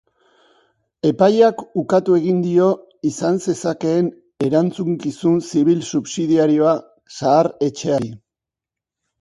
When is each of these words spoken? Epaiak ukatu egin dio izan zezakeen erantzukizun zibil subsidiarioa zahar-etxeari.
Epaiak 1.09 1.59
ukatu 1.81 2.15
egin 2.21 2.39
dio 2.45 2.69
izan 3.09 3.37
zezakeen 3.47 4.09
erantzukizun 4.47 5.39
zibil 5.51 5.85
subsidiarioa 5.93 6.75
zahar-etxeari. 7.21 8.15